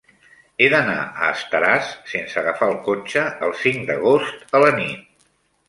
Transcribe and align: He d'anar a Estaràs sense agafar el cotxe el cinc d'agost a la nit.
He 0.63 0.69
d'anar 0.73 0.95
a 1.01 1.27
Estaràs 1.33 1.91
sense 2.15 2.41
agafar 2.43 2.71
el 2.71 2.75
cotxe 2.89 3.29
el 3.49 3.55
cinc 3.63 3.87
d'agost 3.93 4.59
a 4.61 4.67
la 4.67 4.75
nit. 4.83 5.09